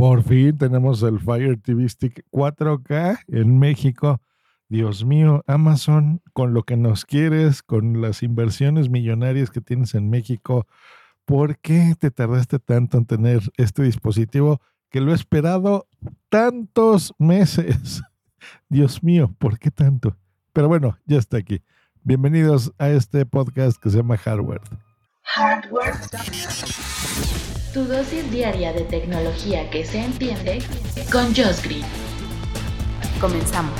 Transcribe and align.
Por 0.00 0.22
fin 0.22 0.56
tenemos 0.56 1.02
el 1.02 1.20
Fire 1.20 1.60
TV 1.60 1.86
Stick 1.86 2.24
4K 2.32 3.18
en 3.28 3.58
México. 3.58 4.22
Dios 4.70 5.04
mío, 5.04 5.44
Amazon, 5.46 6.22
con 6.32 6.54
lo 6.54 6.62
que 6.62 6.78
nos 6.78 7.04
quieres, 7.04 7.62
con 7.62 8.00
las 8.00 8.22
inversiones 8.22 8.88
millonarias 8.88 9.50
que 9.50 9.60
tienes 9.60 9.94
en 9.94 10.08
México, 10.08 10.66
¿por 11.26 11.58
qué 11.58 11.94
te 11.98 12.10
tardaste 12.10 12.58
tanto 12.58 12.96
en 12.96 13.04
tener 13.04 13.42
este 13.58 13.82
dispositivo 13.82 14.62
que 14.88 15.02
lo 15.02 15.12
he 15.12 15.14
esperado 15.14 15.86
tantos 16.30 17.12
meses? 17.18 18.02
Dios 18.70 19.02
mío, 19.02 19.34
¿por 19.36 19.58
qué 19.58 19.70
tanto? 19.70 20.16
Pero 20.54 20.68
bueno, 20.68 20.96
ya 21.04 21.18
está 21.18 21.36
aquí. 21.36 21.62
Bienvenidos 22.04 22.72
a 22.78 22.88
este 22.88 23.26
podcast 23.26 23.76
que 23.76 23.90
se 23.90 23.98
llama 23.98 24.16
Hardware. 24.16 24.62
Hardware. 25.24 25.92
Tu 27.72 27.84
dosis 27.84 28.28
diaria 28.32 28.72
de 28.72 28.80
tecnología 28.80 29.70
que 29.70 29.84
se 29.84 30.04
entiende 30.04 30.58
con 31.12 31.26
Josh 31.26 31.62
Green. 31.62 31.84
Comenzamos. 33.20 33.78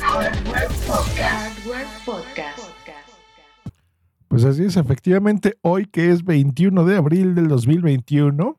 Hardware 0.00 0.68
Podcast. 0.86 1.58
Hardware 1.58 1.86
Podcast. 2.06 2.58
Pues 4.28 4.44
así 4.44 4.64
es, 4.64 4.78
efectivamente, 4.78 5.58
hoy 5.60 5.84
que 5.84 6.10
es 6.10 6.24
21 6.24 6.86
de 6.86 6.96
abril 6.96 7.34
del 7.34 7.48
2021, 7.48 8.58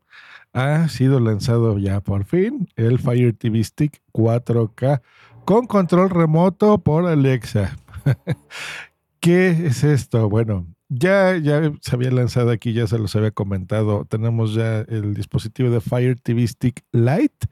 ha 0.54 0.88
sido 0.90 1.20
lanzado 1.20 1.80
ya 1.80 2.02
por 2.02 2.26
fin 2.26 2.70
el 2.76 3.00
Fire 3.00 3.34
TV 3.34 3.64
Stick 3.64 4.04
4K 4.14 5.02
con 5.46 5.66
control 5.66 6.12
remoto 6.12 6.78
por 6.78 7.08
Alexa. 7.08 7.76
¿Qué 9.20 9.50
es 9.50 9.84
esto? 9.84 10.30
Bueno, 10.30 10.68
ya, 10.92 11.38
ya 11.38 11.72
se 11.80 11.96
había 11.96 12.12
lanzado 12.12 12.52
aquí, 12.52 12.74
ya 12.74 12.86
se 12.86 13.00
los 13.00 13.16
había 13.16 13.32
comentado. 13.32 14.06
Tenemos 14.06 14.54
ya 14.54 14.82
el 14.82 15.14
dispositivo 15.14 15.70
de 15.70 15.80
Fire 15.80 16.20
TV 16.20 16.46
Stick 16.46 16.84
Lite, 16.92 17.48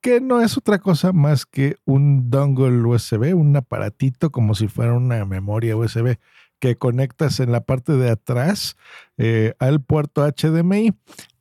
que 0.00 0.20
no 0.20 0.40
es 0.40 0.58
otra 0.58 0.80
cosa 0.80 1.12
más 1.12 1.46
que 1.46 1.76
un 1.84 2.30
dongle 2.30 2.82
USB, 2.84 3.36
un 3.36 3.54
aparatito 3.56 4.30
como 4.30 4.56
si 4.56 4.66
fuera 4.66 4.94
una 4.94 5.24
memoria 5.24 5.76
USB 5.76 6.16
que 6.58 6.76
conectas 6.76 7.38
en 7.38 7.52
la 7.52 7.60
parte 7.60 7.92
de 7.92 8.10
atrás 8.10 8.76
eh, 9.18 9.54
al 9.60 9.80
puerto 9.80 10.26
HDMI. 10.26 10.92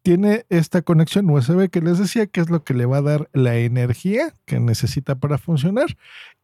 Tiene 0.03 0.45
esta 0.49 0.83
conexión 0.83 1.29
USB 1.29 1.69
que 1.69 1.81
les 1.81 1.97
decía 1.97 2.27
que 2.27 2.41
es 2.41 2.49
lo 2.49 2.63
que 2.63 2.75
le 2.75 2.85
va 2.85 2.97
a 2.97 3.01
dar 3.01 3.29
la 3.33 3.57
energía 3.57 4.35
que 4.45 4.59
necesita 4.59 5.15
para 5.15 5.39
funcionar 5.39 5.97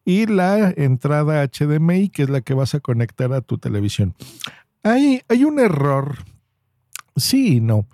y 0.03 0.26
la 0.26 0.73
entrada 0.76 1.48
HDMI 1.48 2.09
que 2.09 2.23
es 2.23 2.30
la 2.30 2.42
que 2.42 2.56
vas 2.56 2.73
a 2.73 2.80
conectar 2.80 3.31
a 3.33 3.42
tu 3.42 3.59
televisión. 3.59 4.16
Hay, 4.86 5.23
hay 5.30 5.44
un 5.44 5.59
error, 5.59 6.19
sí 7.16 7.55
y 7.55 7.59
no, 7.59 7.88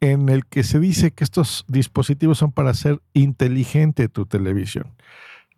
en 0.00 0.30
el 0.30 0.46
que 0.46 0.62
se 0.62 0.80
dice 0.80 1.10
que 1.10 1.22
estos 1.22 1.66
dispositivos 1.68 2.38
son 2.38 2.52
para 2.52 2.70
hacer 2.70 3.02
inteligente 3.12 4.08
tu 4.08 4.24
televisión. 4.24 4.86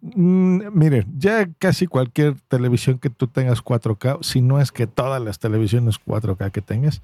Mm, 0.01 0.63
miren, 0.73 1.07
ya 1.17 1.49
casi 1.61 1.87
cualquier 1.87 2.35
televisión 2.49 2.99
que 2.99 3.09
tú 3.09 3.29
tengas 3.29 3.63
4K, 3.63 4.19
si 4.23 4.41
no 4.41 4.61
es 4.61 4.73
que 4.73 4.89
todas 4.89 5.23
las 5.23 5.39
televisiones 5.39 6.01
4K 6.05 6.51
que 6.51 6.61
tengas, 6.61 7.03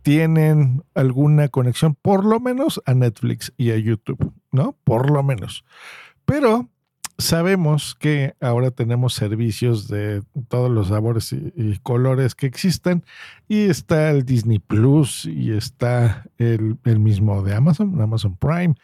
tienen 0.00 0.82
alguna 0.94 1.48
conexión, 1.48 1.94
por 1.94 2.24
lo 2.24 2.40
menos 2.40 2.80
a 2.86 2.94
Netflix 2.94 3.52
y 3.58 3.72
a 3.72 3.76
YouTube, 3.76 4.32
¿no? 4.50 4.74
Por 4.84 5.10
lo 5.10 5.22
menos. 5.22 5.62
Pero 6.24 6.70
sabemos 7.18 7.94
que 7.94 8.34
ahora 8.40 8.70
tenemos 8.70 9.14
servicios 9.14 9.88
de 9.88 10.22
todos 10.48 10.70
los 10.70 10.88
sabores 10.88 11.32
y, 11.32 11.78
colores 11.82 12.34
que 12.34 12.46
existen 12.46 13.04
y 13.48 13.62
está 13.62 14.10
el 14.10 14.24
Disney 14.24 14.58
Plus 14.58 15.24
y 15.24 15.52
está 15.52 16.26
el, 16.38 16.78
el, 16.84 16.98
mismo 16.98 17.42
de 17.42 17.54
Amazon, 17.54 18.00
Amazon 18.00 18.36
Prime, 18.36 18.74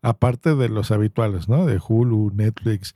aparte 0.00 0.54
de 0.54 0.68
los 0.68 0.90
habituales, 0.90 1.48
¿no? 1.48 1.66
De 1.66 1.80
Hulu, 1.86 2.32
Netflix. 2.34 2.94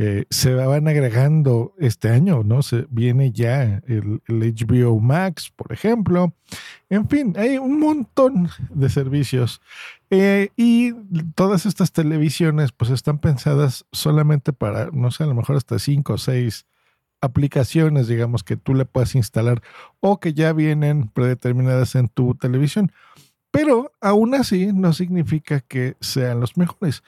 Eh, 0.00 0.26
se 0.30 0.54
van 0.54 0.86
agregando 0.86 1.74
este 1.76 2.10
año, 2.10 2.44
¿no? 2.44 2.62
Se 2.62 2.86
viene 2.88 3.32
ya 3.32 3.82
el, 3.88 4.22
HBO 4.28 5.00
Max, 5.00 5.52
por 5.54 5.72
ejemplo. 5.72 6.32
En 6.88 7.08
fin, 7.08 7.34
hay 7.36 7.58
un 7.58 7.80
montón 7.80 8.48
de 8.70 8.88
servicios 8.90 9.60
eh, 10.08 10.50
y 10.56 10.92
todas 11.34 11.66
estas 11.66 11.90
televisiones 11.90 12.70
pues 12.70 12.92
están 12.92 13.18
pensadas 13.18 13.86
solamente 13.90 14.52
para, 14.52 14.90
no 14.92 15.10
sé, 15.10 15.24
a 15.24 15.26
lo 15.26 15.34
mejor 15.34 15.56
hasta 15.56 15.80
cinco 15.80 16.12
o 16.12 16.18
seis 16.18 16.66
aplicaciones, 17.20 18.06
digamos, 18.06 18.44
que 18.44 18.56
tú 18.56 18.74
le 18.74 18.84
puedas 18.84 19.16
instalar 19.16 19.62
o 19.98 20.20
que 20.20 20.32
ya 20.32 20.52
vienen 20.52 21.08
predeterminadas 21.08 21.96
en 21.96 22.06
tu 22.06 22.36
televisión. 22.36 22.92
Pero 23.50 23.92
aún 24.00 24.36
así 24.36 24.72
no 24.72 24.92
significa 24.92 25.58
que 25.58 25.96
sean 26.00 26.38
los 26.38 26.56
mejores. 26.56 27.02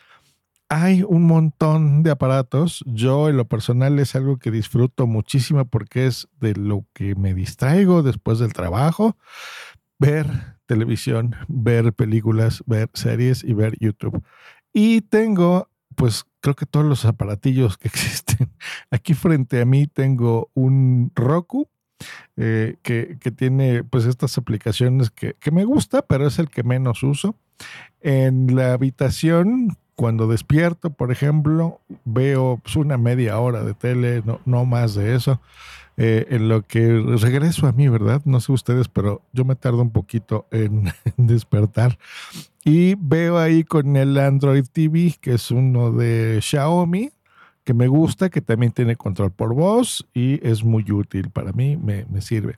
Hay 0.72 1.02
un 1.02 1.24
montón 1.24 2.04
de 2.04 2.12
aparatos. 2.12 2.84
Yo 2.86 3.28
en 3.28 3.36
lo 3.36 3.48
personal 3.48 3.98
es 3.98 4.14
algo 4.14 4.38
que 4.38 4.52
disfruto 4.52 5.08
muchísimo 5.08 5.64
porque 5.64 6.06
es 6.06 6.28
de 6.38 6.54
lo 6.54 6.86
que 6.94 7.16
me 7.16 7.34
distraigo 7.34 8.04
después 8.04 8.38
del 8.38 8.52
trabajo. 8.52 9.16
Ver 9.98 10.28
televisión, 10.66 11.34
ver 11.48 11.92
películas, 11.92 12.62
ver 12.66 12.88
series 12.94 13.42
y 13.42 13.52
ver 13.52 13.76
YouTube. 13.80 14.22
Y 14.72 15.00
tengo, 15.00 15.68
pues 15.96 16.24
creo 16.40 16.54
que 16.54 16.66
todos 16.66 16.86
los 16.86 17.04
aparatillos 17.04 17.76
que 17.76 17.88
existen. 17.92 18.52
Aquí 18.92 19.14
frente 19.14 19.60
a 19.60 19.64
mí 19.64 19.88
tengo 19.88 20.52
un 20.54 21.10
Roku. 21.16 21.68
Eh, 22.36 22.76
que, 22.82 23.18
que, 23.20 23.30
tiene 23.30 23.84
pues 23.84 24.06
estas 24.06 24.38
aplicaciones 24.38 25.10
que, 25.10 25.34
que 25.34 25.50
me 25.50 25.64
gusta, 25.64 26.00
pero 26.00 26.28
es 26.28 26.38
el 26.38 26.48
que 26.48 26.62
menos 26.62 27.02
uso. 27.02 27.34
En 28.00 28.54
la 28.56 28.72
habitación 28.72 29.76
cuando 30.00 30.26
despierto, 30.26 30.88
por 30.88 31.12
ejemplo, 31.12 31.82
veo 32.06 32.58
pues, 32.62 32.74
una 32.76 32.96
media 32.96 33.38
hora 33.38 33.62
de 33.62 33.74
tele, 33.74 34.22
no, 34.24 34.40
no 34.46 34.64
más 34.64 34.94
de 34.94 35.14
eso. 35.14 35.42
Eh, 35.98 36.26
en 36.30 36.48
lo 36.48 36.62
que 36.62 37.04
regreso 37.20 37.66
a 37.66 37.72
mí, 37.72 37.86
¿verdad? 37.86 38.22
No 38.24 38.40
sé 38.40 38.50
ustedes, 38.50 38.88
pero 38.88 39.20
yo 39.34 39.44
me 39.44 39.56
tardo 39.56 39.82
un 39.82 39.90
poquito 39.90 40.46
en, 40.52 40.90
en 41.18 41.26
despertar. 41.26 41.98
Y 42.64 42.94
veo 42.94 43.36
ahí 43.36 43.62
con 43.62 43.94
el 43.94 44.16
Android 44.16 44.64
TV, 44.72 45.16
que 45.20 45.34
es 45.34 45.50
uno 45.50 45.92
de 45.92 46.38
Xiaomi, 46.40 47.10
que 47.62 47.74
me 47.74 47.86
gusta, 47.86 48.30
que 48.30 48.40
también 48.40 48.72
tiene 48.72 48.96
control 48.96 49.32
por 49.32 49.54
voz 49.54 50.08
y 50.14 50.40
es 50.46 50.64
muy 50.64 50.90
útil 50.90 51.28
para 51.28 51.52
mí, 51.52 51.76
me, 51.76 52.06
me, 52.10 52.22
sirve. 52.22 52.56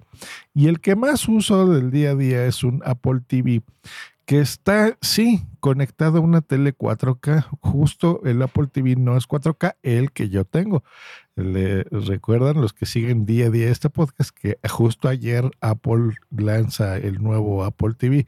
Y 0.54 0.68
el 0.68 0.78
que 0.78 0.94
más 0.94 1.28
uso 1.28 1.66
del 1.66 1.90
día 1.90 2.12
a 2.12 2.14
día 2.14 2.46
es 2.46 2.62
un 2.62 2.80
Apple 2.84 3.20
TV, 3.26 3.62
que 4.32 4.40
está, 4.40 4.96
sí, 5.02 5.42
conectado 5.60 6.16
a 6.16 6.22
una 6.22 6.40
tele 6.40 6.74
4K. 6.74 7.48
Justo 7.60 8.22
el 8.24 8.40
Apple 8.40 8.66
TV 8.66 8.96
no 8.96 9.18
es 9.18 9.28
4K, 9.28 9.76
el 9.82 10.10
que 10.10 10.30
yo 10.30 10.46
tengo. 10.46 10.84
Le 11.36 11.82
recuerdan 11.82 12.62
los 12.62 12.72
que 12.72 12.86
siguen 12.86 13.26
día 13.26 13.48
a 13.48 13.50
día 13.50 13.68
este 13.68 13.90
podcast 13.90 14.30
que 14.30 14.56
justo 14.66 15.10
ayer 15.10 15.50
Apple 15.60 16.14
lanza 16.30 16.96
el 16.96 17.22
nuevo 17.22 17.62
Apple 17.62 17.92
TV 17.92 18.26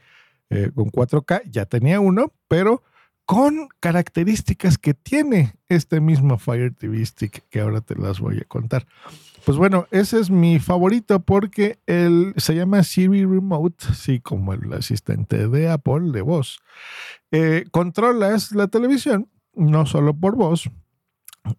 eh, 0.51 0.71
con 0.75 0.91
4K. 0.91 1.41
Ya 1.51 1.65
tenía 1.65 2.01
uno, 2.01 2.35
pero 2.49 2.83
con 3.25 3.69
características 3.81 4.77
que 4.77 4.93
tiene 4.93 5.55
este 5.69 6.03
mismo 6.03 6.37
Fire 6.37 6.75
TV 6.75 7.03
Stick 7.07 7.49
que 7.49 7.61
ahora 7.61 7.81
te 7.81 7.95
las 7.95 8.21
voy 8.21 8.41
a 8.41 8.45
contar. 8.45 8.87
Pues 9.45 9.59
bueno, 9.59 9.87
ese 9.91 10.21
es 10.21 10.31
mi 10.31 10.59
favorito 10.59 11.21
porque 11.21 11.79
él 11.87 12.33
se 12.39 12.55
llama 12.55 12.83
Siri 12.83 13.27
Remote, 13.27 13.93
sí, 13.93 14.19
como 14.19 14.55
el 14.55 14.73
asistente 14.73 15.49
de 15.49 15.69
Apple 15.69 16.13
de 16.13 16.23
voz. 16.23 16.61
Eh, 17.31 17.67
controlas 17.71 18.53
la 18.53 18.69
televisión 18.69 19.29
no 19.55 19.85
solo 19.85 20.15
por 20.15 20.35
voz, 20.35 20.71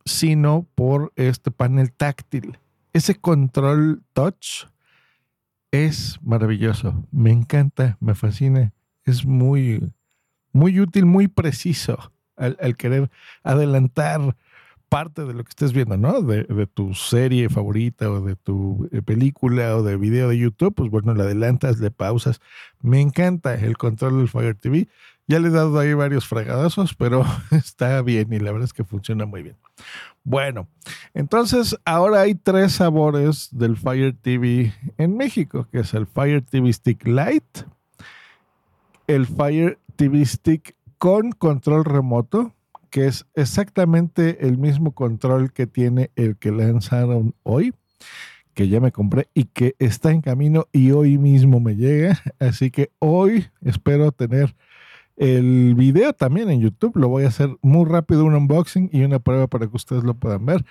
sino 0.03 0.67
por 0.73 1.13
este 1.15 1.51
panel 1.51 1.91
táctil. 1.91 2.57
Ese 2.91 3.15
control 3.15 4.01
touch 4.13 4.65
es 5.69 6.17
maravilloso. 6.23 7.05
Me 7.11 7.31
encanta, 7.31 7.97
me 7.99 8.15
fascina. 8.15 8.73
Es 9.03 9.27
muy, 9.27 9.93
muy 10.51 10.79
útil, 10.79 11.05
muy 11.05 11.27
preciso 11.27 12.11
al, 12.35 12.57
al 12.59 12.75
querer 12.77 13.11
adelantar 13.43 14.35
parte 14.89 15.25
de 15.25 15.33
lo 15.33 15.43
que 15.43 15.49
estés 15.49 15.73
viendo, 15.73 15.97
¿no? 15.97 16.21
De, 16.21 16.67
tu 16.67 16.93
serie 16.93 17.49
favorita 17.49 18.09
o 18.09 18.21
de 18.21 18.35
tu 18.35 18.87
eh, 18.91 19.01
película 19.01 19.75
o 19.75 19.83
de 19.83 19.97
video 19.97 20.29
de 20.29 20.37
YouTube, 20.37 20.73
pues 20.73 20.89
bueno, 20.89 21.13
le 21.13 21.23
adelantas, 21.23 21.79
le 21.79 21.91
pausas. 21.91 22.39
Me 22.81 23.01
encanta 23.01 23.55
el 23.55 23.77
control 23.77 24.17
del 24.17 24.29
Fire 24.29 24.55
TV. 24.55 24.87
Ya 25.27 25.39
le 25.39 25.47
he 25.47 25.51
dado 25.51 25.79
ahí 25.79 25.93
varios 25.93 26.27
fregadazos, 26.27 26.93
pero 26.95 27.25
está 27.51 28.01
bien 28.01 28.31
y 28.31 28.39
la 28.39 28.51
verdad 28.51 28.65
es 28.65 28.73
que 28.73 28.83
funciona 28.83 29.25
muy 29.25 29.43
bien. 29.43 29.57
Bueno, 30.23 30.67
entonces 31.13 31.77
ahora 31.85 32.21
hay 32.21 32.35
tres 32.35 32.73
sabores 32.73 33.49
del 33.51 33.77
Fire 33.77 34.15
TV 34.19 34.73
en 34.97 35.17
México, 35.17 35.67
que 35.71 35.79
es 35.79 35.93
el 35.93 36.07
Fire 36.07 36.41
TV 36.41 36.71
Stick 36.73 37.05
Lite, 37.05 37.65
el 39.07 39.27
Fire 39.27 39.77
TV 39.95 40.25
Stick 40.25 40.75
con 40.97 41.31
control 41.31 41.85
remoto, 41.85 42.53
que 42.95 43.07
es 43.07 43.25
exactamente 43.33 44.47
el 44.47 44.57
mismo 44.57 44.93
control 44.93 45.51
que 45.51 45.67
tiene 45.67 46.11
el 46.15 46.37
que 46.37 46.49
lanzaron 46.49 47.35
hoy, 47.43 47.73
que 48.53 48.69
ya 48.69 48.79
me 48.79 48.93
compré 48.93 49.27
y 49.33 49.47
que 49.47 49.75
está 49.79 50.11
en 50.11 50.21
camino 50.21 50.69
y 50.71 50.91
hoy 50.91 51.17
mismo 51.17 51.59
me 51.59 51.75
llega. 51.75 52.17
Así 52.39 52.71
que 52.71 52.91
hoy 52.99 53.47
espero 53.59 54.13
tener 54.13 54.55
el 55.17 55.75
video 55.75 56.13
también 56.13 56.49
en 56.49 56.61
YouTube. 56.61 56.95
Lo 56.95 57.09
voy 57.09 57.25
a 57.25 57.27
hacer 57.27 57.49
muy 57.61 57.83
rápido, 57.83 58.23
un 58.23 58.33
unboxing 58.33 58.89
y 58.93 59.03
una 59.03 59.19
prueba 59.19 59.47
para 59.47 59.67
que 59.67 59.75
ustedes 59.75 60.05
lo 60.05 60.13
puedan 60.13 60.45
ver. 60.45 60.63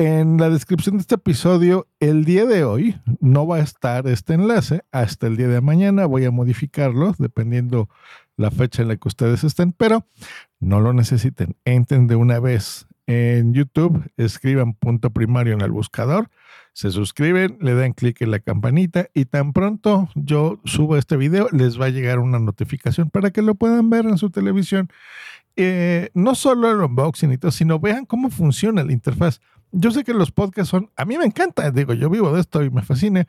En 0.00 0.36
la 0.36 0.48
descripción 0.48 0.96
de 0.96 1.00
este 1.00 1.16
episodio, 1.16 1.88
el 1.98 2.24
día 2.24 2.46
de 2.46 2.62
hoy 2.62 3.00
no 3.18 3.48
va 3.48 3.56
a 3.56 3.62
estar 3.62 4.06
este 4.06 4.34
enlace. 4.34 4.84
Hasta 4.92 5.26
el 5.26 5.36
día 5.36 5.48
de 5.48 5.60
mañana 5.60 6.06
voy 6.06 6.24
a 6.24 6.30
modificarlo 6.30 7.16
dependiendo 7.18 7.88
la 8.36 8.52
fecha 8.52 8.82
en 8.82 8.88
la 8.88 8.96
que 8.96 9.08
ustedes 9.08 9.42
estén, 9.42 9.72
pero 9.72 10.06
no 10.60 10.80
lo 10.80 10.92
necesiten. 10.92 11.56
Entren 11.64 12.06
de 12.06 12.14
una 12.14 12.38
vez 12.38 12.86
en 13.08 13.54
YouTube, 13.54 14.08
escriban 14.16 14.74
punto 14.74 15.10
primario 15.10 15.54
en 15.54 15.62
el 15.62 15.72
buscador, 15.72 16.30
se 16.74 16.92
suscriben, 16.92 17.58
le 17.60 17.74
dan 17.74 17.92
clic 17.92 18.22
en 18.22 18.30
la 18.30 18.38
campanita 18.38 19.08
y 19.14 19.24
tan 19.24 19.52
pronto 19.52 20.10
yo 20.14 20.60
subo 20.64 20.96
este 20.96 21.16
video, 21.16 21.48
les 21.50 21.80
va 21.80 21.86
a 21.86 21.90
llegar 21.90 22.20
una 22.20 22.38
notificación 22.38 23.10
para 23.10 23.32
que 23.32 23.42
lo 23.42 23.56
puedan 23.56 23.90
ver 23.90 24.06
en 24.06 24.16
su 24.16 24.30
televisión. 24.30 24.90
Eh, 25.56 26.10
no 26.14 26.36
solo 26.36 26.70
el 26.70 26.78
unboxing 26.78 27.36
sino 27.50 27.80
vean 27.80 28.06
cómo 28.06 28.30
funciona 28.30 28.84
la 28.84 28.92
interfaz. 28.92 29.40
Yo 29.72 29.90
sé 29.90 30.04
que 30.04 30.14
los 30.14 30.32
podcasts 30.32 30.70
son, 30.70 30.90
a 30.96 31.04
mí 31.04 31.18
me 31.18 31.24
encanta, 31.24 31.70
digo, 31.70 31.94
yo 31.94 32.08
vivo 32.08 32.32
de 32.32 32.40
esto 32.40 32.62
y 32.62 32.70
me 32.70 32.82
fascina, 32.82 33.26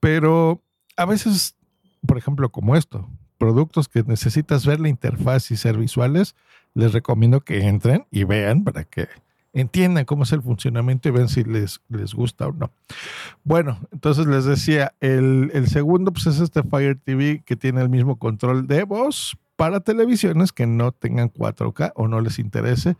pero 0.00 0.62
a 0.96 1.04
veces, 1.04 1.56
por 2.06 2.18
ejemplo, 2.18 2.50
como 2.50 2.76
esto, 2.76 3.08
productos 3.38 3.88
que 3.88 4.02
necesitas 4.02 4.66
ver 4.66 4.80
la 4.80 4.88
interfaz 4.88 5.50
y 5.50 5.56
ser 5.56 5.78
visuales, 5.78 6.34
les 6.74 6.92
recomiendo 6.92 7.40
que 7.40 7.66
entren 7.66 8.06
y 8.10 8.24
vean 8.24 8.64
para 8.64 8.84
que 8.84 9.08
entiendan 9.52 10.04
cómo 10.04 10.24
es 10.24 10.32
el 10.32 10.42
funcionamiento 10.42 11.08
y 11.08 11.12
vean 11.12 11.28
si 11.28 11.42
les, 11.42 11.80
les 11.88 12.12
gusta 12.12 12.48
o 12.48 12.52
no. 12.52 12.70
Bueno, 13.44 13.78
entonces 13.90 14.26
les 14.26 14.44
decía, 14.44 14.94
el, 15.00 15.50
el, 15.54 15.68
segundo 15.68 16.12
pues 16.12 16.26
es 16.26 16.40
este 16.40 16.62
Fire 16.62 16.98
TV 17.02 17.42
que 17.44 17.56
tiene 17.56 17.80
el 17.80 17.88
mismo 17.88 18.18
control 18.18 18.66
de 18.66 18.84
voz 18.84 19.38
para 19.56 19.80
televisiones 19.80 20.52
que 20.52 20.66
no 20.66 20.92
tengan 20.92 21.32
4K 21.32 21.92
o 21.94 22.06
no 22.06 22.20
les 22.20 22.38
interese. 22.38 22.96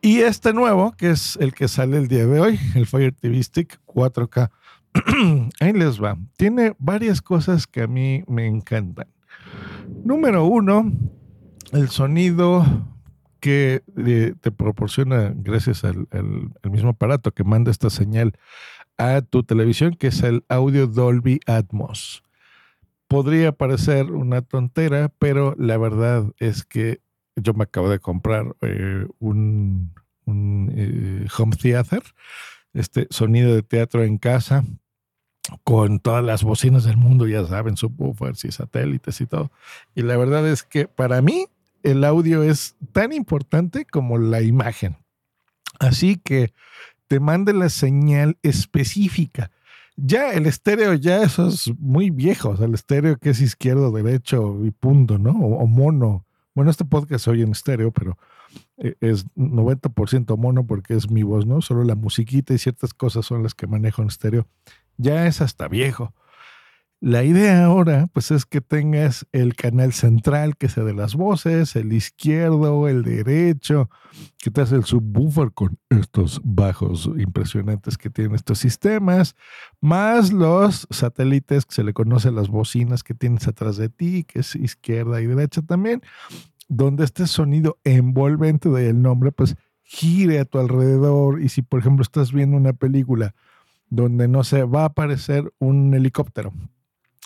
Y 0.00 0.20
este 0.20 0.52
nuevo, 0.52 0.92
que 0.92 1.10
es 1.10 1.36
el 1.40 1.54
que 1.54 1.68
sale 1.68 1.96
el 1.96 2.08
día 2.08 2.26
de 2.26 2.40
hoy, 2.40 2.60
el 2.74 2.86
Fire 2.86 3.12
TV 3.12 3.42
Stick 3.42 3.80
4K. 3.86 4.50
Ahí 5.60 5.72
les 5.72 6.02
va. 6.02 6.16
Tiene 6.36 6.74
varias 6.78 7.20
cosas 7.22 7.66
que 7.66 7.82
a 7.82 7.86
mí 7.86 8.22
me 8.28 8.46
encantan. 8.46 9.08
Número 10.04 10.44
uno, 10.44 10.92
el 11.72 11.88
sonido 11.88 12.64
que 13.40 13.82
eh, 13.96 14.34
te 14.40 14.50
proporciona 14.50 15.32
gracias 15.34 15.84
al, 15.84 16.08
mismo 16.64 16.90
aparato 16.90 17.32
que 17.32 17.44
manda 17.44 17.70
esta 17.70 17.90
señal 17.90 18.38
a 18.98 19.20
tu 19.20 19.42
televisión, 19.42 19.94
que 19.94 20.08
es 20.08 20.22
el 20.22 20.44
audio 20.48 20.86
Dolby 20.86 21.40
Atmos. 21.46 22.22
Podría 23.08 23.52
parecer 23.52 24.10
una 24.10 24.42
tontera, 24.42 25.12
pero 25.18 25.54
la 25.58 25.76
verdad 25.76 26.24
es 26.38 26.64
que 26.64 27.00
yo 27.36 27.54
me 27.54 27.64
acabo 27.64 27.88
de 27.88 27.98
comprar 27.98 28.56
eh, 28.62 29.06
un, 29.18 29.92
eh, 30.26 31.26
home 31.38 31.56
theater, 31.56 32.02
este 32.72 33.06
sonido 33.10 33.54
de 33.54 33.62
teatro 33.62 34.02
en 34.02 34.18
casa, 34.18 34.64
con 35.62 36.00
todas 36.00 36.24
las 36.24 36.42
bocinas 36.42 36.84
del 36.84 36.96
mundo, 36.96 37.26
ya 37.28 37.46
saben, 37.46 37.76
subwoofers 37.76 38.44
y 38.44 38.50
satélites 38.50 39.20
y 39.20 39.26
todo. 39.26 39.52
Y 39.94 40.02
la 40.02 40.16
verdad 40.16 40.46
es 40.48 40.64
que 40.64 40.88
para 40.88 41.22
mí 41.22 41.46
el 41.82 42.02
audio 42.04 42.42
es 42.42 42.74
tan 42.92 43.12
importante 43.12 43.84
como 43.84 44.18
la 44.18 44.42
imagen. 44.42 44.96
Así 45.78 46.16
que 46.16 46.52
te 47.06 47.20
mande 47.20 47.52
la 47.52 47.68
señal 47.68 48.38
específica. 48.42 49.50
Ya 49.96 50.32
el 50.32 50.46
estéreo, 50.46 50.94
ya 50.94 51.22
eso 51.22 51.48
es 51.48 51.72
muy 51.78 52.10
viejo. 52.10 52.54
El 52.62 52.74
estéreo 52.74 53.16
que 53.16 53.30
es 53.30 53.40
izquierdo, 53.40 53.90
derecho 53.92 54.64
y 54.64 54.70
punto, 54.70 55.18
¿no? 55.18 55.30
O, 55.30 55.66
mono. 55.66 56.25
Bueno, 56.56 56.70
este 56.70 56.86
podcast 56.86 57.28
hoy 57.28 57.42
en 57.42 57.52
estéreo, 57.52 57.90
pero 57.92 58.16
eh, 58.78 58.94
es 59.02 59.26
90% 59.36 60.38
mono 60.38 60.66
porque 60.66 60.94
es 60.94 61.10
mi 61.10 61.22
voz, 61.22 61.44
¿no? 61.44 61.60
Solo 61.60 61.84
la 61.84 61.94
musiquita 61.94 62.54
y 62.54 62.58
ciertas 62.58 62.94
cosas 62.94 63.26
son 63.26 63.42
las 63.42 63.54
que 63.54 63.66
manejo 63.66 64.00
en 64.00 64.08
estéreo 64.08 64.48
ya 64.96 65.26
es 65.26 65.42
hasta 65.42 65.68
viejo. 65.68 66.14
La 67.00 67.24
idea 67.24 67.66
ahora, 67.66 68.08
pues, 68.14 68.30
es 68.30 68.46
que 68.46 68.62
tengas 68.62 69.26
el 69.32 69.54
canal 69.54 69.92
central, 69.92 70.56
que 70.56 70.70
sea 70.70 70.82
de 70.82 70.94
las 70.94 71.14
voces, 71.14 71.76
el 71.76 71.92
izquierdo, 71.92 72.88
el 72.88 73.02
derecho, 73.02 73.90
que 74.38 74.50
te 74.50 74.62
hace 74.62 74.76
el 74.76 74.84
subwoofer 74.84 75.52
con 75.52 75.78
estos 75.90 76.40
bajos 76.42 77.10
impresionantes 77.18 77.98
que 77.98 78.08
tienen 78.08 78.34
estos 78.34 78.58
sistemas, 78.60 79.36
más 79.82 80.32
los 80.32 80.88
satélites 80.90 81.66
que 81.66 81.74
se 81.74 81.84
le 81.84 81.92
conocen 81.92 82.34
las 82.34 82.48
bocinas 82.48 83.02
que 83.02 83.12
tienes 83.12 83.46
atrás 83.46 83.76
de 83.76 83.90
ti, 83.90 84.24
que 84.24 84.40
es 84.40 84.56
izquierda 84.56 85.20
y 85.20 85.26
derecha 85.26 85.60
también, 85.60 86.00
donde 86.66 87.04
este 87.04 87.26
sonido 87.26 87.78
envolvente 87.84 88.70
del 88.70 89.02
nombre, 89.02 89.32
pues, 89.32 89.54
gire 89.82 90.40
a 90.40 90.46
tu 90.46 90.58
alrededor. 90.58 91.42
Y 91.42 91.50
si, 91.50 91.60
por 91.60 91.80
ejemplo, 91.80 92.02
estás 92.02 92.32
viendo 92.32 92.56
una 92.56 92.72
película, 92.72 93.34
donde 93.90 94.28
no 94.28 94.44
se 94.44 94.64
va 94.64 94.82
a 94.82 94.86
aparecer 94.86 95.52
un 95.58 95.92
helicóptero. 95.94 96.54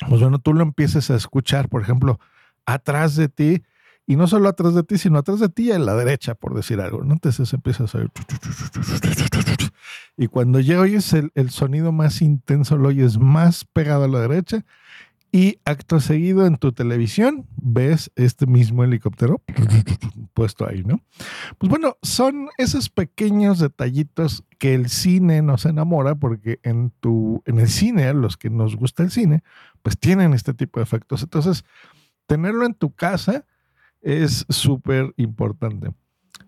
Pues 0.09 0.21
bueno, 0.21 0.39
tú 0.39 0.55
lo 0.55 0.63
empieces 0.63 1.11
a 1.11 1.17
escuchar, 1.17 1.69
por 1.69 1.83
ejemplo, 1.83 2.19
atrás 2.67 3.17
de 3.17 3.29
ti, 3.29 3.63
y 4.07 4.17
no 4.17 4.27
solo 4.27 4.49
atrás 4.49 4.75
de 4.75 4.83
ti, 4.83 4.99
sino 4.99 5.19
atrás 5.19 5.39
de 5.41 5.49
ti 5.49 5.69
y 5.69 5.73
a 5.73 5.79
la 5.79 5.95
derecha, 5.95 6.35
por 6.35 6.55
decir 6.55 6.81
algo. 6.81 7.05
¿no? 7.05 7.13
Entonces 7.13 7.53
empiezas 7.53 7.95
a 7.95 7.99
oír. 7.99 8.11
Y 10.17 10.27
cuando 10.27 10.61
ya 10.61 10.81
oyes 10.81 11.13
el, 11.13 11.31
el 11.35 11.51
sonido 11.51 11.93
más 11.93 12.21
intenso, 12.21 12.77
lo 12.77 12.89
oyes 12.89 13.19
más 13.19 13.65
pegado 13.65 14.05
a 14.05 14.09
la 14.09 14.21
derecha, 14.21 14.65
y 15.33 15.59
acto 15.65 16.01
seguido 16.01 16.47
en 16.47 16.57
tu 16.57 16.73
televisión 16.73 17.47
ves 17.57 18.11
este 18.17 18.47
mismo 18.47 18.83
helicóptero 18.83 19.43
puesto 20.35 20.67
ahí, 20.67 20.83
¿no? 20.83 21.03
Pues 21.59 21.71
bueno, 21.71 21.97
son 22.03 22.49
esos 22.59 22.89
pequeños 22.89 23.59
detallitos 23.59 24.45
que 24.59 24.75
el 24.75 24.89
cine 24.89 25.43
nos 25.43 25.67
enamora 25.67 26.15
porque 26.15 26.59
en 26.63 26.91
tu 27.01 27.43
en 27.47 27.59
el 27.59 27.69
cine, 27.69 28.13
los 28.15 28.37
que 28.37 28.51
nos 28.51 28.77
gusta 28.77 29.03
el 29.03 29.11
cine, 29.11 29.43
pues 29.83 29.99
tienen 29.99 30.35
este 30.35 30.55
tipo 30.55 30.81
de 30.81 30.85
efectos. 30.85 31.23
Entonces, 31.23 31.65
tenerlo 32.27 32.67
en 32.67 32.75
tu 32.75 32.93
casa 32.95 33.47
es 34.01 34.47
súper 34.49 35.15
importante. 35.17 35.93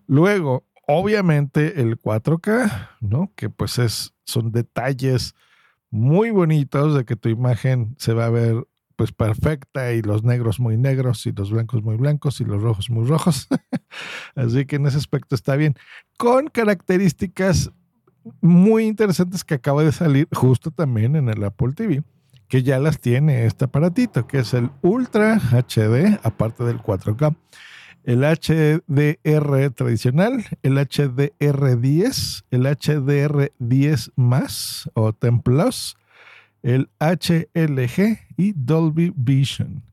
Luego, 0.07 0.65
obviamente 0.87 1.81
el 1.81 1.97
4K, 1.97 2.89
¿no? 2.99 3.31
Que 3.35 3.49
pues 3.49 3.79
es 3.79 4.13
son 4.25 4.51
detalles 4.51 5.35
muy 5.89 6.31
bonitos 6.31 6.95
de 6.95 7.05
que 7.05 7.15
tu 7.15 7.29
imagen 7.29 7.95
se 7.97 8.13
va 8.13 8.25
a 8.25 8.31
ver 8.31 8.67
pues 8.95 9.11
perfecta 9.11 9.93
y 9.93 10.01
los 10.01 10.23
negros 10.23 10.59
muy 10.59 10.77
negros 10.77 11.25
y 11.25 11.31
los 11.31 11.51
blancos 11.51 11.83
muy 11.83 11.95
blancos 11.95 12.41
y 12.41 12.45
los 12.45 12.61
rojos 12.61 12.89
muy 12.89 13.05
rojos. 13.07 13.47
Así 14.35 14.65
que 14.65 14.77
en 14.77 14.87
ese 14.87 14.97
aspecto 14.97 15.35
está 15.35 15.55
bien. 15.55 15.75
Con 16.17 16.47
características 16.47 17.71
muy 18.41 18.85
interesantes 18.85 19.43
que 19.43 19.55
acaba 19.55 19.83
de 19.83 19.91
salir 19.91 20.27
justo 20.31 20.71
también 20.71 21.15
en 21.15 21.29
el 21.29 21.43
Apple 21.43 21.73
TV, 21.73 22.03
que 22.47 22.63
ya 22.63 22.79
las 22.79 22.99
tiene 22.99 23.45
este 23.45 23.65
aparatito, 23.65 24.27
que 24.27 24.39
es 24.39 24.53
el 24.53 24.69
Ultra 24.81 25.39
HD, 25.51 26.19
aparte 26.23 26.63
del 26.63 26.79
4K. 26.79 27.35
El 28.03 28.23
HDR 28.23 29.71
tradicional, 29.71 30.45
el 30.61 30.77
HDR10, 30.77 32.43
el 32.51 32.65
HDR10 32.65 34.11
más 34.17 34.89
o 34.93 35.13
10 35.13 35.41
Plus, 35.41 35.95
el 36.63 36.89
HLG 36.99 38.19
y 38.37 38.53
Dolby 38.53 39.13
Vision. 39.15 39.83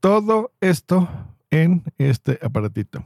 Todo 0.00 0.52
esto 0.60 1.08
en 1.50 1.82
este 1.98 2.38
aparatito. 2.42 3.04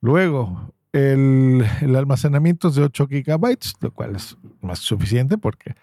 Luego, 0.00 0.72
el, 0.92 1.66
almacenamiento 1.96 2.68
es 2.68 2.76
de 2.76 2.84
8 2.84 3.08
gigabytes, 3.08 3.74
lo 3.80 3.90
cual 3.90 4.16
es 4.16 4.36
más 4.60 4.78
suficiente 4.78 5.36
porque 5.36 5.74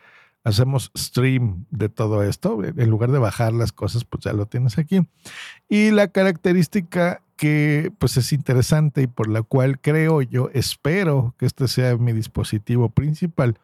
hacemos 0.43 0.91
stream 0.97 1.65
de 1.71 1.89
todo 1.89 2.23
esto. 2.23 2.63
En 2.63 2.89
lugar 2.89 3.11
de 3.11 3.19
bajar 3.19 3.53
las 3.53 3.71
cosas, 3.71 4.05
pues 4.05 4.23
ya 4.23 4.33
lo 4.33 4.45
tienes 4.45 4.77
aquí. 4.77 5.05
Y 5.67 5.91
la 5.91 6.07
característica 6.07 7.21
que 7.35 7.91
pues 7.97 8.15
es 8.17 8.31
interesante 8.31 9.01
y 9.01 9.07
por 9.07 9.27
la 9.27 9.41
cual 9.41 9.79
creo 9.79 10.21
yo, 10.21 10.49
espero 10.53 11.35
que 11.37 11.45
este 11.45 11.67
sea 11.67 11.97
mi 11.97 12.13
dispositivo 12.13 12.89
principal, 12.89 13.57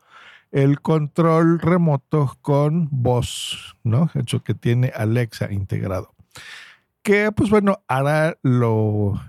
el 0.52 0.82
control 0.82 1.60
remoto 1.60 2.38
con 2.42 2.88
voz, 2.92 3.78
¿no? 3.84 4.10
Hecho 4.16 4.44
que 4.44 4.54
tiene 4.54 4.92
Alexa 4.96 5.52
integrado. 5.52 6.14
que 7.02 7.32
pues 7.32 7.50
bueno, 7.50 7.82
hará 7.88 8.38
lo 8.42 9.20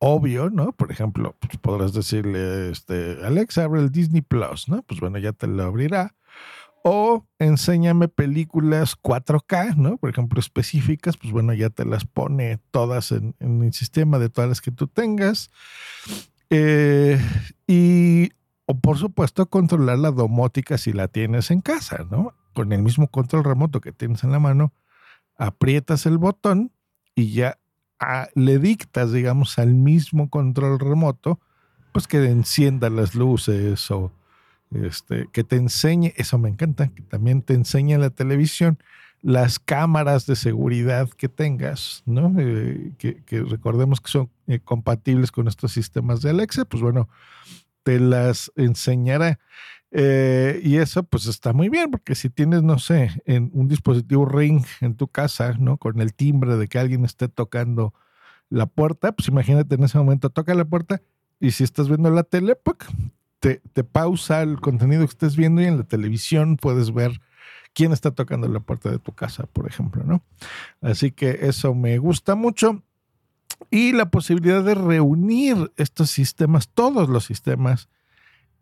obvio, 0.00 0.50
¿no? 0.50 0.72
Por 0.72 0.90
ejemplo, 0.90 1.36
pues, 1.38 1.56
podrás 1.58 1.92
decirle, 1.92 2.70
este, 2.70 3.18
Alexa, 3.24 3.64
abre 3.64 3.80
el 3.80 3.92
Disney 3.92 4.22
Plus, 4.22 4.68
¿no? 4.68 4.82
Pues 4.82 4.98
bueno, 4.98 5.18
ya 5.18 5.32
te 5.32 5.46
lo 5.46 5.62
abrirá. 5.62 6.14
O 6.82 7.26
enséñame 7.38 8.08
películas 8.08 8.96
4K, 9.00 9.76
¿no? 9.76 9.98
Por 9.98 10.08
ejemplo, 10.08 10.40
específicas, 10.40 11.18
pues 11.18 11.30
bueno, 11.30 11.52
ya 11.52 11.68
te 11.68 11.84
las 11.84 12.06
pone 12.06 12.58
todas 12.70 13.12
en, 13.12 13.34
el 13.38 13.72
sistema 13.74 14.18
de 14.18 14.30
todas 14.30 14.48
las 14.48 14.62
que 14.62 14.70
tú 14.70 14.86
tengas. 14.86 15.50
Eh, 16.48 17.20
y, 17.66 18.30
o 18.70 18.78
por 18.78 18.98
supuesto, 18.98 19.46
controlar 19.46 19.98
la 19.98 20.12
domótica 20.12 20.78
si 20.78 20.92
la 20.92 21.08
tienes 21.08 21.50
en 21.50 21.60
casa, 21.60 22.06
¿no? 22.08 22.34
Con 22.54 22.72
el 22.72 22.82
mismo 22.82 23.08
control 23.08 23.42
remoto 23.42 23.80
que 23.80 23.90
tienes 23.90 24.22
en 24.22 24.30
la 24.30 24.38
mano, 24.38 24.72
aprietas 25.36 26.06
el 26.06 26.18
botón 26.18 26.70
y 27.16 27.32
ya 27.32 27.58
le 28.34 28.58
dictas, 28.60 29.12
digamos, 29.12 29.58
al 29.58 29.74
mismo 29.74 30.30
control 30.30 30.78
remoto, 30.78 31.40
pues 31.92 32.06
que 32.06 32.24
encienda 32.24 32.90
las 32.90 33.16
luces 33.16 33.90
o 33.90 34.12
este, 34.70 35.28
que 35.32 35.42
te 35.42 35.56
enseñe, 35.56 36.12
eso 36.16 36.38
me 36.38 36.48
encanta, 36.48 36.88
que 36.88 37.02
también 37.02 37.42
te 37.42 37.54
enseñe 37.54 37.98
la 37.98 38.10
televisión 38.10 38.78
las 39.22 39.58
cámaras 39.58 40.26
de 40.26 40.36
seguridad 40.36 41.10
que 41.10 41.28
tengas, 41.28 42.02
¿no? 42.06 42.32
Eh, 42.38 42.92
que, 42.98 43.42
recordemos 43.42 44.00
que 44.00 44.10
son 44.10 44.30
eh, 44.46 44.60
compatibles 44.60 45.32
con 45.32 45.48
estos 45.48 45.72
sistemas 45.72 46.22
de 46.22 46.30
Alexa, 46.30 46.64
pues 46.64 46.82
bueno, 46.82 47.08
te 47.82 48.00
las 48.00 48.52
enseñará. 48.56 49.38
Eh, 49.92 50.60
y 50.62 50.76
eso 50.76 51.02
pues 51.02 51.26
está 51.26 51.52
muy 51.52 51.68
bien, 51.68 51.90
porque 51.90 52.14
si 52.14 52.30
tienes, 52.30 52.62
no 52.62 52.78
sé, 52.78 53.10
en 53.26 53.50
un 53.54 53.68
dispositivo 53.68 54.24
ring 54.24 54.64
en 54.80 54.94
tu 54.94 55.08
casa, 55.08 55.54
¿no? 55.58 55.78
Con 55.78 56.00
el 56.00 56.14
timbre 56.14 56.56
de 56.56 56.68
que 56.68 56.78
alguien 56.78 57.04
esté 57.04 57.28
tocando 57.28 57.92
la 58.48 58.66
puerta, 58.66 59.12
pues 59.12 59.28
imagínate 59.28 59.74
en 59.74 59.84
ese 59.84 59.98
momento 59.98 60.30
toca 60.30 60.54
la 60.54 60.64
puerta 60.64 61.02
y 61.40 61.52
si 61.52 61.64
estás 61.64 61.88
viendo 61.88 62.10
la 62.10 62.22
tele, 62.22 62.56
pues, 62.56 62.76
te, 63.40 63.62
te 63.72 63.84
pausa 63.84 64.42
el 64.42 64.60
contenido 64.60 65.00
que 65.00 65.10
estés 65.10 65.36
viendo 65.36 65.62
y 65.62 65.66
en 65.66 65.78
la 65.78 65.84
televisión 65.84 66.56
puedes 66.56 66.92
ver 66.92 67.20
quién 67.72 67.92
está 67.92 68.10
tocando 68.10 68.48
la 68.48 68.60
puerta 68.60 68.90
de 68.90 68.98
tu 68.98 69.12
casa, 69.12 69.46
por 69.46 69.66
ejemplo, 69.66 70.04
¿no? 70.04 70.22
Así 70.80 71.10
que 71.10 71.38
eso 71.42 71.74
me 71.74 71.98
gusta 71.98 72.34
mucho. 72.34 72.82
Y 73.70 73.92
la 73.92 74.10
posibilidad 74.10 74.62
de 74.64 74.74
reunir 74.74 75.72
estos 75.76 76.10
sistemas, 76.10 76.68
todos 76.68 77.08
los 77.08 77.24
sistemas, 77.24 77.88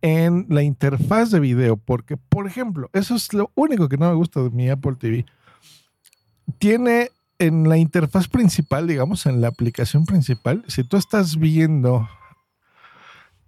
en 0.02 0.46
la 0.48 0.62
interfaz 0.62 1.30
de 1.30 1.40
video, 1.40 1.76
porque, 1.76 2.16
por 2.16 2.46
ejemplo, 2.46 2.88
eso 2.92 3.14
es 3.14 3.32
lo 3.32 3.50
único 3.54 3.88
que 3.88 3.96
no 3.96 4.08
me 4.08 4.14
gusta 4.14 4.42
de 4.42 4.50
mi 4.50 4.68
Apple 4.68 4.96
TV. 4.98 5.26
Tiene 6.58 7.10
en 7.38 7.68
la 7.68 7.78
interfaz 7.78 8.28
principal, 8.28 8.86
digamos, 8.86 9.26
en 9.26 9.40
la 9.40 9.48
aplicación 9.48 10.04
principal, 10.04 10.64
si 10.66 10.84
tú 10.84 10.96
estás 10.96 11.36
viendo 11.36 12.08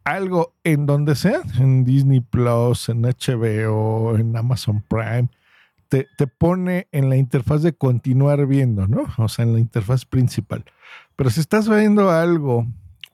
algo 0.04 0.54
en 0.64 0.87
donde 0.87 1.14
sea, 1.14 1.40
en 1.59 1.85
Disney 1.85 2.21
Plus, 2.21 2.88
en 2.88 3.02
HBO, 3.02 4.16
en 4.16 4.37
Amazon 4.37 4.83
Prime, 4.83 5.28
te, 5.88 6.07
te, 6.16 6.26
pone 6.26 6.87
en 6.92 7.09
la 7.11 7.16
interfaz 7.16 7.62
de 7.62 7.73
continuar 7.73 8.47
viendo, 8.47 8.87
¿no? 8.87 9.02
O 9.19 9.28
sea, 9.28 9.45
en 9.45 9.52
la 9.54 9.59
interfaz 9.59 10.04
principal. 10.04 10.64
Pero 11.21 11.29
si 11.29 11.41
estás 11.41 11.69
viendo 11.69 12.11
algo, 12.11 12.67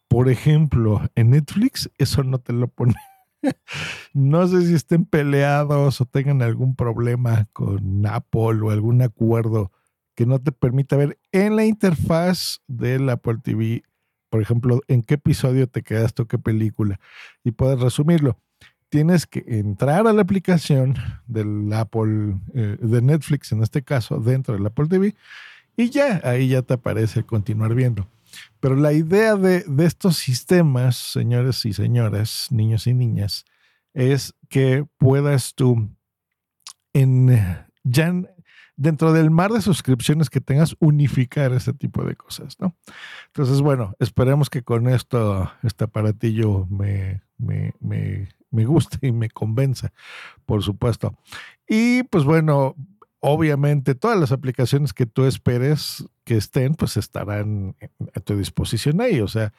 por 0.06 0.28
ejemplo, 0.28 1.02
en 1.16 1.30
Netflix, 1.30 1.90
eso 1.98 2.22
no 2.22 2.38
te 2.38 2.52
lo 2.52 2.68
pone. 2.68 2.94
no 4.14 4.46
sé 4.46 4.64
si 4.64 4.74
estén 4.74 5.04
peleados 5.04 6.00
o 6.00 6.04
tengan 6.06 6.40
algún 6.40 6.76
problema 6.76 7.48
con 7.52 8.06
Apple 8.06 8.60
o 8.62 8.70
algún 8.70 9.02
acuerdo 9.02 9.72
que 10.14 10.24
no 10.24 10.40
te 10.40 10.52
permita 10.52 10.94
ver 10.94 11.18
en 11.32 11.56
la 11.56 11.64
interfaz 11.64 12.60
del 12.68 13.10
Apple 13.10 13.38
TV, 13.42 13.82
por 14.30 14.40
ejemplo, 14.40 14.82
en 14.86 15.02
qué 15.02 15.14
episodio 15.14 15.66
te 15.66 15.82
quedaste 15.82 16.22
o 16.22 16.28
qué 16.28 16.38
película, 16.38 17.00
y 17.42 17.50
puedes 17.50 17.80
resumirlo. 17.80 18.38
Tienes 18.88 19.26
que 19.26 19.42
entrar 19.48 20.06
a 20.06 20.12
la 20.12 20.22
aplicación 20.22 20.94
del 21.26 21.72
Apple, 21.72 22.36
eh, 22.54 22.76
de 22.80 23.02
Netflix 23.02 23.50
en 23.50 23.64
este 23.64 23.82
caso, 23.82 24.20
dentro 24.20 24.54
del 24.54 24.64
Apple 24.64 24.86
TV, 24.86 25.16
y 25.76 25.90
ya, 25.90 26.20
ahí 26.24 26.48
ya 26.48 26.62
te 26.62 26.74
aparece 26.74 27.24
continuar 27.24 27.74
viendo. 27.74 28.08
Pero 28.60 28.76
la 28.76 28.92
idea 28.92 29.36
de, 29.36 29.64
estos 29.78 30.16
sistemas, 30.16 30.96
señores 30.96 31.64
y 31.64 31.72
señoras, 31.72 32.48
niños 32.50 32.86
y 32.86 32.94
niñas, 32.94 33.44
es 33.94 34.34
que 34.48 34.86
puedas 34.98 35.54
tú, 35.54 35.90
en, 36.92 37.28
ya 37.84 38.12
dentro 38.76 39.12
del 39.12 39.30
mar 39.30 39.52
de 39.52 39.62
suscripciones 39.62 40.28
que 40.28 40.40
tengas, 40.40 40.76
unificar 40.80 41.52
este 41.52 41.72
tipo 41.72 42.04
de 42.04 42.14
cosas, 42.14 42.58
¿no? 42.60 42.74
Entonces, 43.28 43.60
bueno, 43.60 43.94
esperemos 43.98 44.50
que 44.50 44.62
con 44.62 44.88
esto, 44.88 45.50
este 45.62 45.84
aparatillo 45.84 46.66
me, 46.66 47.22
me, 47.38 47.72
me, 47.80 48.28
me 48.50 48.64
guste 48.64 49.06
y 49.06 49.12
me 49.12 49.30
convenza, 49.30 49.92
por 50.44 50.62
supuesto. 50.62 51.16
Y 51.68 52.02
pues 52.04 52.24
bueno, 52.24 52.74
obviamente 53.28 53.96
todas 53.96 54.18
las 54.18 54.30
aplicaciones 54.30 54.92
que 54.92 55.04
tú 55.04 55.24
esperes 55.24 56.06
que 56.24 56.36
estén, 56.36 56.76
pues 56.76 56.96
estarán 56.96 57.74
a 58.14 58.20
tu 58.20 58.36
disposición 58.36 59.00
ahí. 59.00 59.20
O 59.20 59.26
sea, 59.26 59.52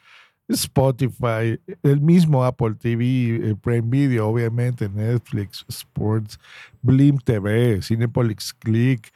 Spotify, 0.48 1.60
el 1.82 2.00
mismo 2.00 2.44
Apple 2.44 2.76
TV, 2.80 3.04
eh, 3.50 3.56
Prime 3.60 3.88
Video, 3.88 4.26
obviamente, 4.26 4.88
Netflix, 4.88 5.66
Sports, 5.68 6.40
Blim 6.80 7.18
TV, 7.18 7.82
Cinepolix 7.82 8.54
Click, 8.54 9.12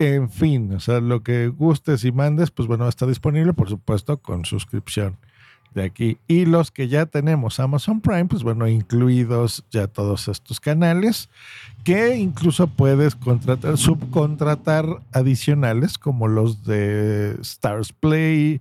en 0.00 0.30
fin, 0.30 0.74
o 0.74 0.80
sea, 0.80 1.00
lo 1.00 1.22
que 1.22 1.48
gustes 1.48 2.04
y 2.04 2.10
mandes, 2.10 2.50
pues 2.50 2.66
bueno, 2.66 2.88
está 2.88 3.06
disponible, 3.06 3.52
por 3.52 3.68
supuesto, 3.68 4.18
con 4.18 4.44
suscripción 4.44 5.16
de 5.74 5.84
aquí. 5.84 6.18
Y 6.26 6.46
los 6.46 6.70
que 6.70 6.88
ya 6.88 7.06
tenemos 7.06 7.60
Amazon 7.60 8.00
Prime, 8.00 8.26
pues 8.26 8.42
bueno, 8.42 8.66
incluidos 8.66 9.64
ya 9.70 9.86
todos 9.86 10.28
estos 10.28 10.60
canales, 10.60 11.28
que 11.84 12.16
incluso 12.16 12.66
puedes 12.66 13.14
contratar, 13.14 13.76
subcontratar 13.78 14.86
adicionales 15.12 15.98
como 15.98 16.28
los 16.28 16.64
de 16.64 17.36
Stars 17.40 17.92
Play, 17.92 18.60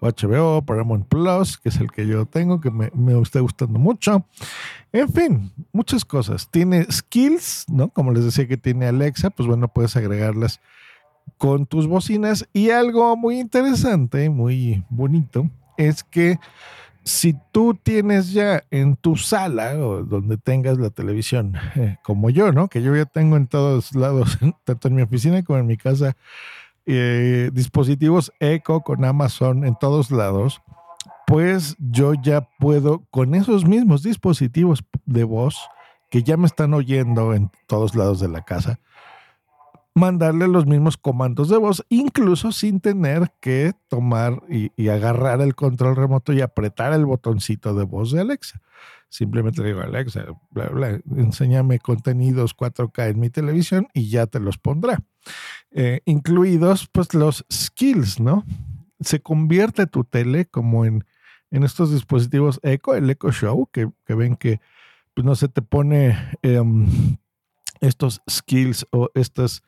HBO, 0.00 0.62
Paramount 0.62 1.06
Plus, 1.06 1.56
que 1.58 1.70
es 1.70 1.76
el 1.76 1.90
que 1.90 2.06
yo 2.06 2.26
tengo, 2.26 2.60
que 2.60 2.70
me, 2.70 2.90
me 2.94 3.20
está 3.20 3.40
gustando 3.40 3.78
mucho. 3.78 4.26
En 4.92 5.08
fin, 5.08 5.52
muchas 5.72 6.04
cosas. 6.04 6.48
Tiene 6.50 6.84
skills, 6.90 7.66
¿no? 7.68 7.88
Como 7.88 8.12
les 8.12 8.24
decía 8.24 8.46
que 8.46 8.56
tiene 8.56 8.86
Alexa, 8.86 9.30
pues 9.30 9.46
bueno, 9.48 9.68
puedes 9.68 9.96
agregarlas 9.96 10.60
con 11.38 11.66
tus 11.66 11.86
bocinas. 11.86 12.46
Y 12.52 12.70
algo 12.70 13.16
muy 13.16 13.40
interesante, 13.40 14.28
muy 14.30 14.84
bonito, 14.90 15.50
es 15.76 16.04
que 16.04 16.38
si 17.04 17.36
tú 17.52 17.74
tienes 17.74 18.32
ya 18.32 18.64
en 18.70 18.96
tu 18.96 19.16
sala 19.16 19.74
o 19.78 20.02
donde 20.02 20.38
tengas 20.38 20.78
la 20.78 20.90
televisión, 20.90 21.54
eh, 21.76 21.98
como 22.02 22.30
yo, 22.30 22.50
¿no? 22.50 22.68
Que 22.68 22.82
yo 22.82 22.96
ya 22.96 23.04
tengo 23.04 23.36
en 23.36 23.46
todos 23.46 23.94
lados, 23.94 24.38
tanto 24.64 24.88
en 24.88 24.94
mi 24.94 25.02
oficina 25.02 25.42
como 25.42 25.58
en 25.58 25.66
mi 25.66 25.76
casa, 25.76 26.16
eh, 26.86 27.50
dispositivos 27.52 28.32
Echo 28.40 28.80
con 28.80 29.04
Amazon 29.04 29.64
en 29.64 29.76
todos 29.78 30.10
lados, 30.10 30.62
pues 31.26 31.76
yo 31.78 32.14
ya 32.14 32.48
puedo 32.58 33.04
con 33.10 33.34
esos 33.34 33.66
mismos 33.66 34.02
dispositivos 34.02 34.84
de 35.06 35.24
voz 35.24 35.58
que 36.10 36.22
ya 36.22 36.36
me 36.36 36.46
están 36.46 36.74
oyendo 36.74 37.34
en 37.34 37.50
todos 37.66 37.94
lados 37.94 38.20
de 38.20 38.28
la 38.28 38.42
casa, 38.42 38.78
mandarle 39.94 40.48
los 40.48 40.66
mismos 40.66 40.96
comandos 40.96 41.48
de 41.48 41.56
voz, 41.56 41.84
incluso 41.88 42.50
sin 42.50 42.80
tener 42.80 43.32
que 43.40 43.72
tomar 43.88 44.42
y, 44.48 44.88
agarrar 44.88 45.40
el 45.40 45.54
control 45.54 45.94
remoto 45.94 46.32
y 46.32 46.40
apretar 46.40 46.92
el 46.92 47.06
botoncito 47.06 47.74
de 47.74 47.84
voz 47.84 48.10
de 48.10 48.20
Alexa. 48.20 48.60
Simplemente 49.08 49.62
le 49.62 49.68
digo, 49.68 49.80
Alexa, 49.80 50.26
enséñame 51.16 51.78
contenidos 51.78 52.56
4K 52.56 53.10
en 53.10 53.20
mi 53.20 53.30
televisión 53.30 53.86
y 53.94 54.08
ya 54.08 54.26
te 54.26 54.40
los 54.40 54.58
pondrá. 54.58 54.98
Eh, 55.70 56.00
incluidos 56.04 56.88
pues 56.90 57.14
los 57.14 57.46
skills, 57.52 58.18
¿no? 58.18 58.44
Se 58.98 59.20
convierte 59.20 59.86
tu 59.86 60.02
tele 60.02 60.46
como 60.46 60.84
en, 60.84 61.04
en 61.52 61.62
estos 61.62 61.92
dispositivos 61.92 62.58
Echo, 62.64 62.96
el 62.96 63.08
Echo 63.08 63.30
Show, 63.30 63.68
que, 63.70 63.88
ven 64.08 64.34
que 64.34 64.60
pues 65.14 65.24
no 65.24 65.36
se 65.36 65.46
te 65.46 65.62
pone 65.62 66.18
em, 66.42 67.16
estos 67.80 68.22
skills 68.28 68.88
o 68.90 69.10
estas 69.14 69.62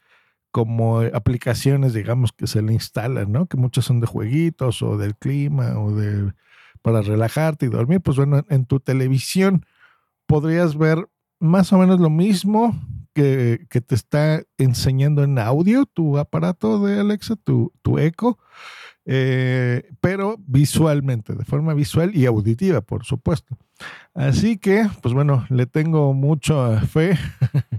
como 0.57 1.01
aplicaciones, 1.01 1.93
digamos, 1.93 2.33
que 2.33 2.47
se 2.47 2.63
le 2.63 2.73
instalan, 2.73 3.31
¿no? 3.31 3.45
Que 3.45 3.59
muchas 3.59 3.85
son 3.85 4.01
de 4.01 4.07
jueguitos 4.07 4.81
o 4.81 4.97
del 4.97 5.15
clima 5.15 5.79
o 5.79 5.95
de 5.95 6.33
para 6.81 7.03
relajarte 7.03 7.67
y 7.67 7.69
dormir. 7.69 8.01
Pues 8.01 8.17
bueno, 8.17 8.43
en 8.49 8.65
tu 8.65 8.81
televisión 8.81 9.67
podrías 10.25 10.79
ver 10.79 11.11
más 11.41 11.75
o 11.75 11.79
menos 11.79 12.01
lo 12.01 12.09
mismo 12.09 12.75
que, 13.13 13.67
te 13.69 13.95
está 13.95 14.45
enseñando 14.57 15.25
en 15.25 15.39
audio 15.39 15.85
tu 15.85 16.17
aparato 16.17 16.83
de 16.83 17.01
Alexa, 17.01 17.37
tu, 17.37 17.71
tu 17.83 17.99
Echo. 17.99 18.39
eh, 19.05 19.91
pero 20.01 20.37
visualmente, 20.39 21.35
de 21.35 21.45
forma 21.45 21.75
visual 21.75 22.17
y 22.17 22.25
auditiva, 22.25 22.81
por 22.81 23.05
supuesto. 23.05 23.59
Así 24.15 24.57
que, 24.57 24.89
pues 25.03 25.13
bueno, 25.13 25.45
le 25.51 25.67
tengo 25.67 26.15
mucha 26.15 26.81
fe 26.81 27.19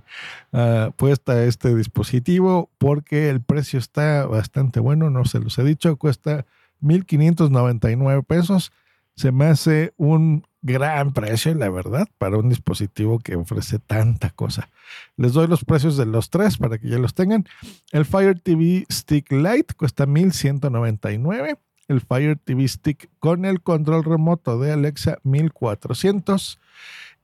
uh, 0.51 0.91
puesta 0.91 1.33
a 1.33 1.43
este 1.43 1.75
dispositivo 1.75 2.69
porque 2.77 3.29
el 3.29 3.41
precio 3.41 3.79
está 3.79 4.25
bastante 4.25 4.79
bueno, 4.79 5.09
no 5.09 5.25
se 5.25 5.39
los 5.39 5.57
he 5.57 5.63
dicho, 5.63 5.97
cuesta 5.97 6.45
1.599 6.81 8.25
pesos. 8.25 8.71
Se 9.15 9.31
me 9.31 9.45
hace 9.45 9.93
un 9.97 10.45
gran 10.61 11.13
precio, 11.13 11.55
la 11.55 11.69
verdad, 11.69 12.07
para 12.17 12.37
un 12.37 12.49
dispositivo 12.49 13.19
que 13.19 13.35
ofrece 13.35 13.79
tanta 13.79 14.29
cosa. 14.29 14.69
Les 15.15 15.33
doy 15.33 15.47
los 15.47 15.65
precios 15.65 15.97
de 15.97 16.05
los 16.05 16.29
tres 16.29 16.57
para 16.57 16.77
que 16.77 16.89
ya 16.89 16.99
los 16.99 17.15
tengan. 17.15 17.45
El 17.91 18.05
Fire 18.05 18.39
TV 18.39 18.85
Stick 18.91 19.31
Lite 19.31 19.73
cuesta 19.75 20.05
1199. 20.05 21.57
El 21.87 22.01
Fire 22.01 22.37
TV 22.37 22.67
Stick 22.67 23.09
con 23.19 23.45
el 23.45 23.61
control 23.61 24.03
remoto 24.03 24.59
de 24.59 24.73
Alexa 24.73 25.17
1400. 25.23 26.59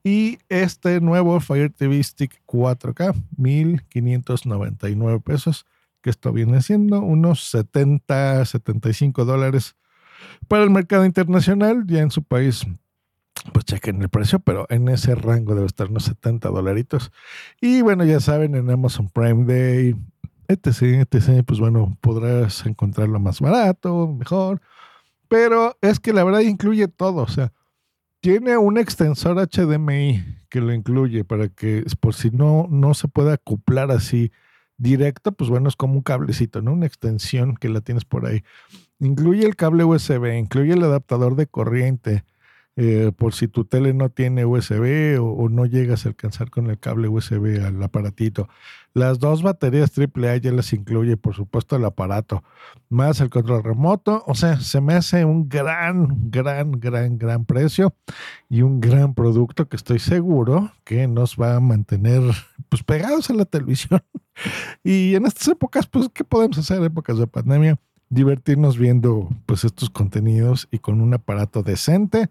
Y 0.04 0.38
este 0.50 1.00
nuevo 1.00 1.40
Fire 1.40 1.70
TV 1.70 2.02
Stick 2.04 2.42
4K 2.46 3.14
1599 3.38 5.20
pesos, 5.20 5.64
que 6.02 6.10
esto 6.10 6.30
viene 6.30 6.60
siendo 6.60 7.00
unos 7.00 7.44
70, 7.48 8.44
75 8.44 9.24
dólares 9.24 9.76
para 10.46 10.62
el 10.62 10.70
mercado 10.70 11.06
internacional. 11.06 11.84
Ya 11.86 12.00
en 12.00 12.10
su 12.10 12.22
país 12.22 12.66
pues 13.52 13.64
chequen 13.64 14.02
el 14.02 14.08
precio, 14.10 14.40
pero 14.40 14.66
en 14.70 14.88
ese 14.88 15.14
rango 15.14 15.54
debe 15.54 15.66
estar 15.66 15.88
unos 15.88 16.04
70 16.04 16.48
dolaritos. 16.50 17.10
Y 17.60 17.82
bueno, 17.82 18.04
ya 18.04 18.20
saben, 18.20 18.54
en 18.54 18.70
Amazon 18.70 19.08
Prime 19.08 19.44
Day, 19.44 19.96
etc, 20.48 21.06
etc, 21.10 21.44
pues 21.46 21.60
bueno, 21.60 21.96
podrás 22.00 22.64
encontrarlo 22.66 23.18
más 23.20 23.40
barato, 23.40 24.08
mejor. 24.08 24.60
Pero 25.28 25.76
es 25.80 26.00
que 26.00 26.12
la 26.12 26.24
verdad 26.24 26.40
incluye 26.40 26.88
todo, 26.88 27.22
o 27.22 27.28
sea, 27.28 27.52
tiene 28.24 28.56
un 28.56 28.78
extensor 28.78 29.36
HDMI 29.36 30.24
que 30.48 30.62
lo 30.62 30.72
incluye 30.72 31.24
para 31.24 31.50
que, 31.50 31.84
por 32.00 32.14
si 32.14 32.30
no, 32.30 32.66
no 32.70 32.94
se 32.94 33.06
pueda 33.06 33.34
acoplar 33.34 33.90
así 33.90 34.32
directo, 34.78 35.32
pues 35.32 35.50
bueno, 35.50 35.68
es 35.68 35.76
como 35.76 35.92
un 35.92 36.02
cablecito, 36.02 36.62
¿no? 36.62 36.72
Una 36.72 36.86
extensión 36.86 37.54
que 37.54 37.68
la 37.68 37.82
tienes 37.82 38.06
por 38.06 38.24
ahí. 38.24 38.42
Incluye 38.98 39.44
el 39.44 39.56
cable 39.56 39.84
USB, 39.84 40.38
incluye 40.38 40.72
el 40.72 40.82
adaptador 40.82 41.36
de 41.36 41.48
corriente, 41.48 42.24
eh, 42.76 43.12
por 43.16 43.34
si 43.34 43.46
tu 43.46 43.64
tele 43.64 43.94
no 43.94 44.10
tiene 44.10 44.44
USB 44.44 45.16
o, 45.20 45.48
no 45.48 45.64
llegas 45.64 46.04
a 46.04 46.08
alcanzar 46.08 46.50
con 46.50 46.70
el 46.70 46.78
cable 46.78 47.08
USB 47.08 47.64
al 47.64 47.80
aparatito. 47.82 48.48
Las 48.94 49.20
dos 49.20 49.42
baterías 49.42 49.92
AAA 49.96 50.38
ya 50.38 50.52
las 50.52 50.72
incluye, 50.72 51.16
por 51.16 51.34
supuesto, 51.34 51.76
el 51.76 51.84
aparato, 51.84 52.42
más 52.88 53.20
el 53.20 53.30
control 53.30 53.62
remoto. 53.62 54.24
O 54.26 54.34
sea, 54.34 54.58
se 54.60 54.80
me 54.80 54.94
hace 54.94 55.24
un 55.24 55.48
gran, 55.48 56.30
gran, 56.30 56.72
gran, 56.72 57.18
gran 57.18 57.44
precio 57.44 57.94
y 58.48 58.62
un 58.62 58.80
gran 58.80 59.14
producto 59.14 59.68
que 59.68 59.76
estoy 59.76 60.00
seguro 60.00 60.72
que 60.84 61.06
nos 61.06 61.36
va 61.36 61.56
a 61.56 61.60
mantener 61.60 62.22
pues 62.68 62.82
pegados 62.82 63.30
a 63.30 63.34
la 63.34 63.44
televisión. 63.44 64.02
y 64.82 65.14
en 65.14 65.26
estas 65.26 65.48
épocas, 65.48 65.86
pues, 65.86 66.08
¿qué 66.12 66.24
podemos 66.24 66.58
hacer? 66.58 66.82
Épocas 66.82 67.18
de 67.18 67.26
pandemia 67.26 67.78
divertirnos 68.14 68.78
viendo 68.78 69.28
pues 69.46 69.64
estos 69.64 69.90
contenidos 69.90 70.68
y 70.70 70.78
con 70.78 71.00
un 71.00 71.14
aparato 71.14 71.62
decente, 71.62 72.30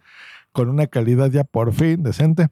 con 0.51 0.69
una 0.69 0.87
calidad 0.87 1.29
ya 1.29 1.43
por 1.43 1.73
fin 1.73 2.01
decente. 2.03 2.49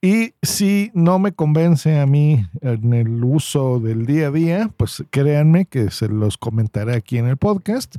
Y 0.00 0.34
si 0.42 0.92
no 0.94 1.18
me 1.18 1.32
convence 1.32 1.98
a 1.98 2.06
mí 2.06 2.46
en 2.60 2.94
el 2.94 3.24
uso 3.24 3.80
del 3.80 4.06
día 4.06 4.28
a 4.28 4.30
día, 4.30 4.70
pues 4.76 5.02
créanme 5.10 5.64
que 5.64 5.90
se 5.90 6.08
los 6.08 6.38
comentaré 6.38 6.94
aquí 6.94 7.18
en 7.18 7.26
el 7.26 7.36
podcast. 7.36 7.96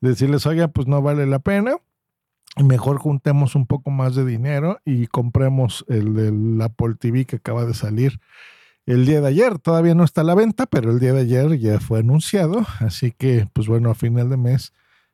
Decirles, 0.00 0.46
oiga, 0.46 0.68
pues 0.68 0.88
no 0.88 1.00
vale 1.00 1.26
la 1.26 1.38
pena. 1.38 1.76
Mejor 2.56 2.98
juntemos 2.98 3.54
un 3.54 3.66
poco 3.66 3.90
más 3.90 4.16
de 4.16 4.24
dinero 4.24 4.80
y 4.84 5.06
compremos 5.06 5.84
el 5.88 6.14
del 6.14 6.60
Apple 6.60 6.96
TV 6.98 7.24
que 7.24 7.36
acaba 7.36 7.64
de 7.64 7.74
salir 7.74 8.18
el 8.88 9.04
día 9.04 9.20
de 9.20 9.28
ayer. 9.28 9.58
Todavía 9.58 9.94
no 9.94 10.02
está 10.02 10.22
a 10.22 10.24
la 10.24 10.34
venta, 10.34 10.66
pero 10.66 10.90
el 10.90 10.98
día 10.98 11.12
de 11.12 11.20
ayer 11.20 11.58
ya 11.58 11.78
fue 11.78 12.00
anunciado. 12.00 12.66
Así 12.80 13.12
que, 13.12 13.46
pues 13.52 13.68
bueno, 13.68 13.90
a 13.90 13.94
final 13.94 14.30
de 14.30 14.38
mes 14.38 14.72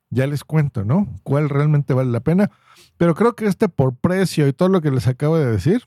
ya 0.09 0.27
les 0.27 0.45
cuento, 0.45 0.85
¿no? 0.85 1.07
¿Cuál 1.23 1.49
realmente 1.49 1.93
vale 1.93 2.09
la 2.09 2.21
pena? 2.21 2.51
Pero 2.97 3.15
creo 3.15 3.35
que 3.35 3.45
este 3.45 3.67
por 3.67 3.95
precio 3.95 4.47
y 4.47 4.53
todo 4.53 4.69
lo 4.69 4.81
que 4.81 4.91
les 4.91 5.07
acabo 5.07 5.37
de 5.37 5.51
decir 5.51 5.83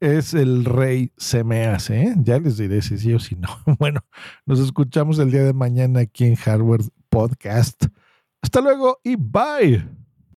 es 0.00 0.34
el 0.34 0.64
rey 0.64 1.12
se 1.16 1.44
me 1.44 1.66
hace. 1.66 2.02
¿eh? 2.02 2.14
Ya 2.18 2.40
les 2.40 2.56
diré 2.56 2.82
si 2.82 2.98
sí 2.98 3.14
o 3.14 3.20
si 3.20 3.36
no. 3.36 3.48
Bueno, 3.78 4.04
nos 4.44 4.58
escuchamos 4.58 5.20
el 5.20 5.30
día 5.30 5.44
de 5.44 5.52
mañana 5.52 6.00
aquí 6.00 6.24
en 6.24 6.34
Hardware 6.34 6.82
Podcast. 7.08 7.84
Hasta 8.42 8.60
luego 8.60 8.98
y 9.04 9.14
bye. 9.14 10.01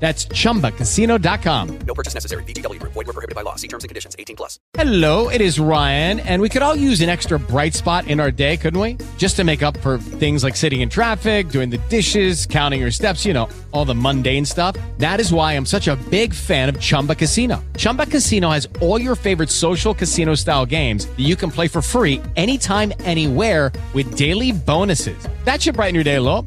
That's 0.00 0.24
ChumbaCasino.com. 0.24 1.78
No 1.86 1.94
purchase 1.94 2.14
necessary. 2.14 2.42
VGW. 2.44 2.78
Void 2.82 3.06
were 3.06 3.12
prohibited 3.12 3.34
by 3.34 3.42
law. 3.42 3.56
See 3.56 3.68
terms 3.68 3.84
and 3.84 3.90
conditions. 3.90 4.16
18 4.18 4.34
plus. 4.34 4.58
Hello, 4.72 5.28
it 5.28 5.42
is 5.42 5.60
Ryan, 5.60 6.20
and 6.20 6.40
we 6.40 6.48
could 6.48 6.62
all 6.62 6.74
use 6.74 7.02
an 7.02 7.10
extra 7.10 7.38
bright 7.38 7.74
spot 7.74 8.08
in 8.08 8.18
our 8.18 8.30
day, 8.30 8.56
couldn't 8.56 8.80
we? 8.80 8.96
Just 9.18 9.36
to 9.36 9.44
make 9.44 9.62
up 9.62 9.76
for 9.78 9.98
things 9.98 10.42
like 10.42 10.56
sitting 10.56 10.80
in 10.80 10.88
traffic, 10.88 11.50
doing 11.50 11.68
the 11.68 11.76
dishes, 11.90 12.46
counting 12.46 12.80
your 12.80 12.90
steps, 12.90 13.26
you 13.26 13.34
know, 13.34 13.48
all 13.72 13.84
the 13.84 13.94
mundane 13.94 14.46
stuff. 14.46 14.74
That 14.96 15.20
is 15.20 15.34
why 15.34 15.52
I'm 15.52 15.66
such 15.66 15.86
a 15.86 15.96
big 16.08 16.32
fan 16.32 16.70
of 16.70 16.80
Chumba 16.80 17.14
Casino. 17.14 17.62
Chumba 17.76 18.06
Casino 18.06 18.48
has 18.50 18.66
all 18.80 18.98
your 18.98 19.14
favorite 19.14 19.50
social 19.50 19.92
casino 19.92 20.34
style 20.34 20.64
games 20.64 21.06
that 21.06 21.20
you 21.20 21.36
can 21.36 21.50
play 21.50 21.68
for 21.68 21.82
free 21.82 22.22
anytime, 22.36 22.92
anywhere 23.00 23.70
with 23.92 24.16
daily 24.16 24.52
bonuses. 24.52 25.28
That 25.44 25.60
should 25.60 25.74
brighten 25.74 25.94
your 25.94 26.04
day 26.04 26.16
a 26.16 26.22
little. 26.22 26.46